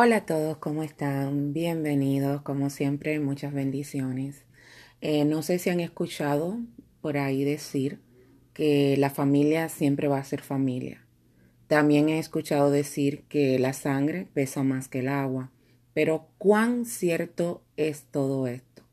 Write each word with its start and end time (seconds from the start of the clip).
Hola 0.00 0.18
a 0.18 0.26
todos, 0.26 0.58
¿cómo 0.58 0.84
están? 0.84 1.52
Bienvenidos, 1.52 2.42
como 2.42 2.70
siempre, 2.70 3.18
muchas 3.18 3.52
bendiciones. 3.52 4.44
Eh, 5.00 5.24
no 5.24 5.42
sé 5.42 5.58
si 5.58 5.70
han 5.70 5.80
escuchado 5.80 6.60
por 7.00 7.18
ahí 7.18 7.42
decir 7.42 7.98
que 8.54 8.96
la 8.96 9.10
familia 9.10 9.68
siempre 9.68 10.06
va 10.06 10.18
a 10.18 10.24
ser 10.24 10.40
familia. 10.40 11.04
También 11.66 12.08
he 12.08 12.20
escuchado 12.20 12.70
decir 12.70 13.24
que 13.24 13.58
la 13.58 13.72
sangre 13.72 14.28
pesa 14.32 14.62
más 14.62 14.86
que 14.86 15.00
el 15.00 15.08
agua. 15.08 15.50
Pero 15.94 16.28
¿cuán 16.38 16.84
cierto 16.84 17.64
es 17.76 18.04
todo 18.04 18.46
esto? 18.46 18.84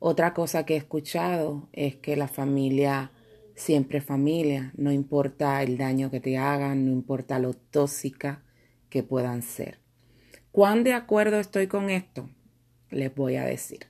Otra 0.00 0.34
cosa 0.34 0.66
que 0.66 0.74
he 0.74 0.76
escuchado 0.76 1.70
es 1.72 1.96
que 1.96 2.14
la 2.16 2.28
familia 2.28 3.10
siempre 3.54 4.00
es 4.00 4.04
familia, 4.04 4.70
no 4.76 4.92
importa 4.92 5.62
el 5.62 5.78
daño 5.78 6.10
que 6.10 6.20
te 6.20 6.36
hagan, 6.36 6.84
no 6.84 6.92
importa 6.92 7.38
lo 7.38 7.54
tóxica 7.54 8.42
que 8.90 9.02
puedan 9.02 9.40
ser. 9.40 9.80
¿Cuán 10.52 10.82
de 10.82 10.94
acuerdo 10.94 11.38
estoy 11.38 11.68
con 11.68 11.90
esto? 11.90 12.28
Les 12.90 13.14
voy 13.14 13.36
a 13.36 13.44
decir. 13.44 13.86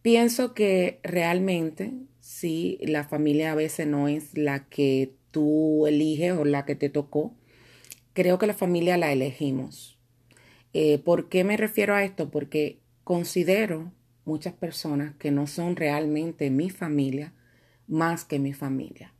Pienso 0.00 0.54
que 0.54 1.00
realmente, 1.02 1.92
si 2.20 2.78
la 2.80 3.04
familia 3.04 3.52
a 3.52 3.54
veces 3.54 3.86
no 3.86 4.08
es 4.08 4.36
la 4.38 4.68
que 4.68 5.12
tú 5.30 5.86
eliges 5.86 6.32
o 6.32 6.46
la 6.46 6.64
que 6.64 6.76
te 6.76 6.88
tocó, 6.88 7.34
creo 8.14 8.38
que 8.38 8.46
la 8.46 8.54
familia 8.54 8.96
la 8.96 9.12
elegimos. 9.12 9.98
Eh, 10.72 10.98
¿Por 10.98 11.28
qué 11.28 11.44
me 11.44 11.58
refiero 11.58 11.94
a 11.94 12.04
esto? 12.04 12.30
Porque 12.30 12.80
considero 13.04 13.92
muchas 14.24 14.54
personas 14.54 15.14
que 15.16 15.30
no 15.30 15.46
son 15.46 15.76
realmente 15.76 16.48
mi 16.48 16.70
familia 16.70 17.34
más 17.86 18.24
que 18.24 18.38
mi 18.38 18.54
familia. 18.54 19.12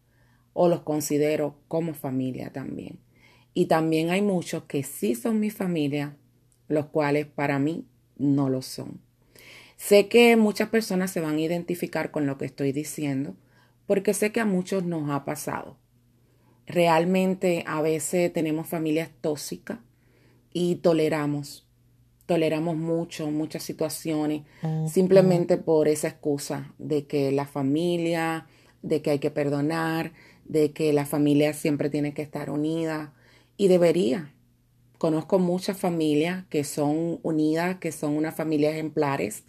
O 0.54 0.68
los 0.68 0.80
considero 0.80 1.56
como 1.68 1.92
familia 1.92 2.50
también. 2.50 2.98
Y 3.52 3.66
también 3.66 4.08
hay 4.08 4.22
muchos 4.22 4.64
que 4.64 4.84
sí 4.84 5.14
son 5.14 5.40
mi 5.40 5.50
familia, 5.50 6.16
los 6.70 6.86
cuales 6.86 7.26
para 7.26 7.58
mí 7.58 7.84
no 8.16 8.48
lo 8.48 8.62
son. 8.62 9.00
Sé 9.76 10.08
que 10.08 10.36
muchas 10.36 10.68
personas 10.68 11.10
se 11.10 11.20
van 11.20 11.36
a 11.36 11.40
identificar 11.40 12.10
con 12.10 12.26
lo 12.26 12.38
que 12.38 12.44
estoy 12.44 12.72
diciendo, 12.72 13.34
porque 13.86 14.14
sé 14.14 14.30
que 14.30 14.40
a 14.40 14.44
muchos 14.44 14.84
nos 14.84 15.10
ha 15.10 15.24
pasado. 15.24 15.76
Realmente 16.66 17.64
a 17.66 17.82
veces 17.82 18.32
tenemos 18.32 18.68
familias 18.68 19.10
tóxicas 19.20 19.78
y 20.52 20.76
toleramos, 20.76 21.66
toleramos 22.26 22.76
mucho, 22.76 23.30
muchas 23.32 23.64
situaciones, 23.64 24.42
simplemente 24.86 25.56
por 25.56 25.88
esa 25.88 26.08
excusa 26.08 26.72
de 26.78 27.06
que 27.06 27.32
la 27.32 27.46
familia, 27.46 28.46
de 28.82 29.02
que 29.02 29.10
hay 29.10 29.18
que 29.18 29.32
perdonar, 29.32 30.12
de 30.44 30.72
que 30.72 30.92
la 30.92 31.04
familia 31.04 31.52
siempre 31.52 31.90
tiene 31.90 32.14
que 32.14 32.22
estar 32.22 32.48
unida 32.48 33.12
y 33.56 33.66
debería, 33.66 34.32
Conozco 35.00 35.38
muchas 35.38 35.78
familias 35.78 36.44
que 36.50 36.62
son 36.62 37.20
unidas, 37.22 37.78
que 37.78 37.90
son 37.90 38.18
unas 38.18 38.34
familias 38.34 38.74
ejemplares, 38.74 39.44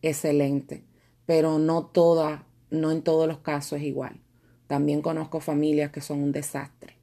excelente, 0.00 0.82
pero 1.26 1.58
no 1.58 1.84
todas, 1.84 2.40
no 2.70 2.90
en 2.90 3.02
todos 3.02 3.28
los 3.28 3.36
casos 3.40 3.80
es 3.80 3.84
igual. 3.84 4.22
También 4.66 5.02
conozco 5.02 5.40
familias 5.40 5.92
que 5.92 6.00
son 6.00 6.22
un 6.22 6.32
desastre. 6.32 6.96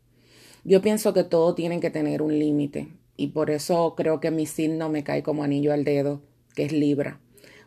Yo 0.63 0.81
pienso 0.81 1.13
que 1.13 1.23
todo 1.23 1.53
tiene 1.53 1.79
que 1.79 1.91
tener 1.91 2.23
un 2.23 2.39
límite 2.39 2.87
y 3.17 3.27
por 3.27 3.51
eso 3.51 3.93
creo 3.95 4.19
que 4.19 4.31
mi 4.31 4.47
signo 4.47 4.89
me 4.89 5.03
cae 5.03 5.21
como 5.21 5.43
anillo 5.43 5.71
al 5.71 5.83
dedo, 5.83 6.23
que 6.55 6.65
es 6.65 6.71
Libra, 6.71 7.19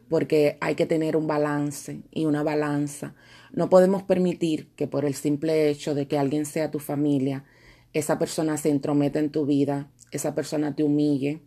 porque 0.09 0.59
hay 0.61 0.75
que 0.75 0.87
tener 0.87 1.17
un 1.17 1.29
balance 1.29 2.01
y 2.11 2.25
una 2.25 2.43
balanza. 2.43 3.15
No 3.53 3.71
podemos 3.71 4.03
permitir 4.03 4.67
que 4.75 4.89
por 4.89 5.05
el 5.05 5.15
simple 5.15 5.71
hecho 5.71 5.95
de 5.95 6.09
que 6.09 6.19
alguien 6.19 6.45
sea 6.45 6.73
tu 6.73 6.81
familia, 6.81 7.45
esa 7.93 8.19
persona 8.19 8.57
se 8.57 8.71
entrometa 8.71 9.21
en 9.21 9.31
tu 9.31 9.47
vida 9.47 9.93
esa 10.17 10.34
persona 10.34 10.75
te 10.75 10.83
humille. 10.83 11.43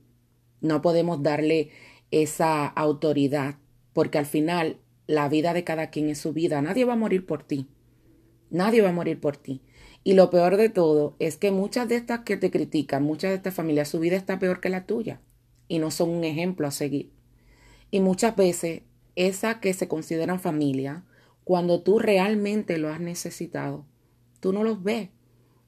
No 0.62 0.82
podemos 0.82 1.24
darle 1.24 1.72
esa 2.12 2.66
autoridad, 2.66 3.56
porque 3.94 4.18
al 4.18 4.26
final 4.26 4.78
la 5.08 5.30
vida 5.30 5.54
de 5.54 5.64
cada 5.64 5.90
quien 5.90 6.10
es 6.10 6.20
su 6.20 6.34
vida. 6.34 6.62
Nadie 6.62 6.86
va 6.86 6.94
a 6.94 6.98
morir 6.98 7.26
por 7.26 7.44
ti. 7.44 7.68
Nadie 8.50 8.82
va 8.82 8.90
a 8.90 8.94
morir 8.94 9.20
por 9.20 9.38
ti. 9.38 9.62
Y 10.04 10.14
lo 10.14 10.30
peor 10.30 10.58
de 10.58 10.70
todo 10.70 11.16
es 11.20 11.38
que 11.38 11.52
muchas 11.52 11.90
de 11.90 11.96
estas 11.96 12.22
que 12.22 12.38
te 12.38 12.52
critican, 12.52 13.04
muchas 13.04 13.32
de 13.32 13.38
estas 13.38 13.54
familias, 13.54 13.90
su 13.90 14.00
vida 14.00 14.16
está 14.16 14.40
peor 14.40 14.62
que 14.62 14.70
la 14.70 14.86
tuya 14.86 15.22
y 15.68 15.80
no 15.80 15.92
son 15.92 16.10
un 16.10 16.24
ejemplo 16.24 16.68
a 16.68 16.72
seguir. 16.72 17.12
Y 17.92 18.00
muchas 18.00 18.36
veces 18.36 18.84
esa 19.16 19.60
que 19.60 19.74
se 19.74 19.88
consideran 19.88 20.40
familia, 20.40 21.04
cuando 21.44 21.82
tú 21.82 22.00
realmente 22.00 22.78
lo 22.78 22.90
has 22.90 23.00
necesitado, 23.00 23.86
tú 24.40 24.54
no 24.54 24.64
los 24.64 24.84
ves 24.84 25.10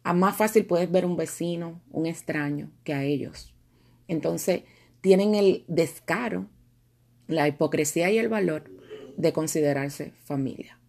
a 0.09 0.14
más 0.14 0.36
fácil 0.36 0.66
puedes 0.66 0.90
ver 0.90 1.06
un 1.06 1.16
vecino, 1.16 1.84
un 1.92 2.08
extraño, 2.08 2.72
que 2.84 2.96
a 2.96 3.03
ellos. 3.03 3.53
Entonces, 4.08 4.64
tienen 5.02 5.36
el 5.36 5.66
descaro, 5.68 6.47
la 7.28 7.47
hipocresía 7.47 8.09
y 8.09 8.18
el 8.18 8.28
valor 8.28 8.72
de 9.18 9.34
considerarse 9.34 10.14
familia, 10.24 10.80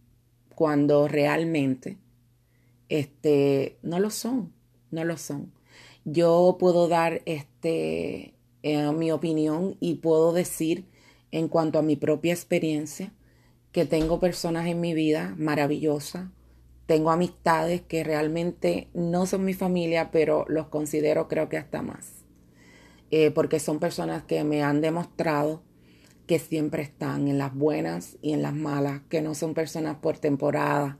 cuando 0.54 1.06
realmente 1.06 1.98
este, 2.88 3.76
no 3.82 4.00
lo 4.00 4.08
son, 4.08 4.54
no 4.90 5.04
lo 5.04 5.18
son. 5.18 5.52
Yo 6.06 6.56
puedo 6.58 6.88
dar 6.88 7.20
este, 7.26 8.32
eh, 8.62 8.92
mi 8.92 9.10
opinión 9.10 9.76
y 9.80 9.96
puedo 9.96 10.32
decir 10.32 10.86
en 11.30 11.48
cuanto 11.48 11.78
a 11.78 11.82
mi 11.82 11.96
propia 11.96 12.32
experiencia 12.32 13.12
que 13.70 13.84
tengo 13.84 14.18
personas 14.18 14.66
en 14.66 14.80
mi 14.80 14.94
vida 14.94 15.34
maravillosas, 15.36 16.30
tengo 16.90 17.12
amistades 17.12 17.82
que 17.82 18.02
realmente 18.02 18.88
no 18.94 19.24
son 19.24 19.44
mi 19.44 19.54
familia, 19.54 20.10
pero 20.10 20.44
los 20.48 20.66
considero 20.66 21.28
creo 21.28 21.48
que 21.48 21.56
hasta 21.56 21.82
más. 21.82 22.24
Eh, 23.12 23.30
porque 23.30 23.60
son 23.60 23.78
personas 23.78 24.24
que 24.24 24.42
me 24.42 24.64
han 24.64 24.80
demostrado 24.80 25.62
que 26.26 26.40
siempre 26.40 26.82
están 26.82 27.28
en 27.28 27.38
las 27.38 27.54
buenas 27.54 28.18
y 28.22 28.32
en 28.32 28.42
las 28.42 28.56
malas, 28.56 29.02
que 29.08 29.22
no 29.22 29.36
son 29.36 29.54
personas 29.54 29.98
por 29.98 30.18
temporada. 30.18 30.98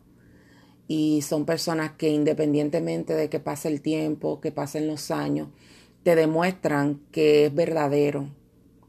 Y 0.87 1.23
son 1.23 1.45
personas 1.45 1.91
que 1.99 2.11
independientemente 2.11 3.15
de 3.15 3.29
que 3.29 3.41
pase 3.41 3.67
el 3.67 3.81
tiempo, 3.81 4.41
que 4.41 4.53
pasen 4.53 4.87
los 4.87 5.11
años, 5.11 5.49
te 6.05 6.15
demuestran 6.15 7.01
que 7.11 7.47
es 7.47 7.53
verdadero, 7.53 8.29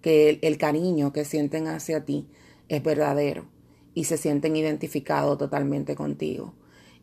que 0.04 0.38
el 0.44 0.60
cariño 0.60 1.12
que 1.14 1.26
sienten 1.26 1.68
hacia 1.68 2.06
ti 2.06 2.28
es 2.70 2.84
verdadero 2.84 3.48
y 3.96 4.04
se 4.04 4.18
sienten 4.18 4.56
identificados 4.56 5.40
totalmente 5.40 5.96
contigo. 5.96 6.54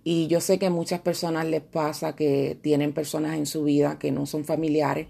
Y 0.05 0.27
yo 0.29 0.41
sé 0.41 0.59
que 0.59 0.67
a 0.67 0.71
muchas 0.71 1.01
personas 1.01 1.47
les 1.47 1.63
pasa 1.63 2.15
que 2.15 2.59
tienen 2.63 2.93
personas 2.93 3.37
en 3.37 3.47
su 3.47 3.65
vida 3.65 3.99
que 3.99 4.13
no 4.13 4.27
son 4.27 4.45
familiares 4.45 5.09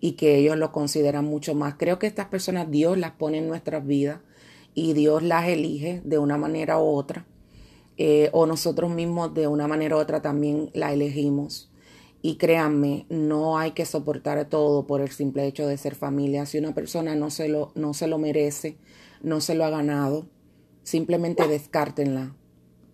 y 0.00 0.12
que 0.12 0.36
ellos 0.36 0.58
lo 0.58 0.72
consideran 0.72 1.24
mucho 1.24 1.54
más. 1.54 1.76
Creo 1.78 1.98
que 1.98 2.06
estas 2.06 2.26
personas 2.26 2.70
Dios 2.70 2.98
las 2.98 3.12
pone 3.12 3.38
en 3.38 3.48
nuestras 3.48 3.86
vidas 3.86 4.20
y 4.74 4.92
Dios 4.92 5.22
las 5.22 5.48
elige 5.48 6.02
de 6.04 6.18
una 6.18 6.36
manera 6.36 6.78
u 6.78 6.84
otra. 6.84 7.26
Eh, 7.96 8.28
o 8.32 8.44
nosotros 8.44 8.90
mismos 8.90 9.32
de 9.34 9.46
una 9.46 9.68
manera 9.68 9.96
u 9.96 10.00
otra 10.00 10.20
también 10.20 10.70
la 10.74 10.92
elegimos. 10.92 11.70
Y 12.22 12.36
créanme, 12.36 13.06
no 13.08 13.58
hay 13.58 13.72
que 13.72 13.86
soportar 13.86 14.48
todo 14.48 14.86
por 14.86 15.00
el 15.00 15.10
simple 15.10 15.46
hecho 15.46 15.66
de 15.66 15.76
ser 15.76 15.94
familia. 15.94 16.46
Si 16.46 16.58
una 16.58 16.74
persona 16.74 17.14
no 17.14 17.30
se 17.30 17.48
lo, 17.48 17.70
no 17.74 17.94
se 17.94 18.06
lo 18.06 18.18
merece, 18.18 18.78
no 19.22 19.40
se 19.40 19.54
lo 19.54 19.64
ha 19.64 19.70
ganado, 19.70 20.26
simplemente 20.82 21.46
descártenla, 21.46 22.34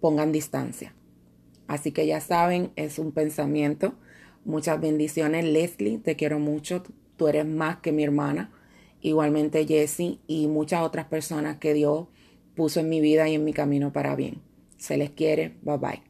pongan 0.01 0.33
distancia. 0.33 0.95
Así 1.70 1.92
que 1.92 2.04
ya 2.04 2.20
saben, 2.20 2.72
es 2.75 2.98
un 2.98 3.12
pensamiento. 3.12 3.94
Muchas 4.44 4.81
bendiciones, 4.81 5.44
Leslie, 5.44 5.98
te 5.98 6.16
quiero 6.16 6.41
mucho. 6.41 6.82
Tú 7.16 7.28
eres 7.28 7.47
más 7.47 7.76
que 7.76 7.92
mi 7.92 8.03
hermana. 8.03 8.50
Igualmente 9.03 9.64
Jessie 9.69 10.19
y 10.26 10.48
muchas 10.48 10.82
otras 10.82 11.06
personas 11.06 11.59
que 11.59 11.72
Dios 11.72 12.09
puso 12.56 12.80
en 12.80 12.88
mi 12.88 13.00
vida 13.00 13.28
y 13.28 13.36
en 13.36 13.44
mi 13.44 13.53
camino 13.53 13.92
para 13.92 14.16
bien. 14.16 14.42
Se 14.78 14.97
les 14.97 15.10
quiere. 15.10 15.59
Bye 15.62 15.78
bye. 15.78 16.09